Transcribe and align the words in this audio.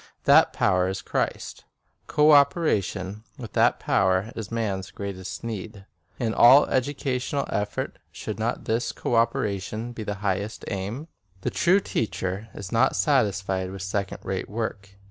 That 0.23 0.51
power 0.51 0.87
is 0.87 1.03
Christ. 1.03 1.63
Co 2.07 2.31
operation 2.31 3.23
with 3.37 3.53
that 3.53 3.79
power 3.79 4.31
is 4.35 4.49
man's 4.51 4.89
greatest 4.89 5.43
need. 5.43 5.85
In 6.17 6.33
all 6.33 6.65
educational 6.65 7.45
effort 7.51 7.99
should 8.11 8.39
not 8.39 8.65
this 8.65 8.91
co 8.91 9.13
operation 9.13 9.91
be 9.91 10.01
the 10.01 10.15
highest 10.25 10.65
aim? 10.69 11.07
The 11.41 11.51
true 11.51 11.79
teacher 11.81 12.49
is 12.55 12.71
not 12.71 12.95
satisfied 12.95 13.69
with 13.69 13.83
second 13.83 14.17
rate 14.23 14.49
work. 14.49 14.95